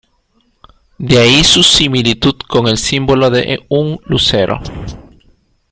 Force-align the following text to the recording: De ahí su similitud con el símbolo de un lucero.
De 0.97 1.19
ahí 1.19 1.43
su 1.43 1.61
similitud 1.61 2.33
con 2.49 2.67
el 2.67 2.79
símbolo 2.79 3.29
de 3.29 3.63
un 3.69 3.99
lucero. 4.07 4.59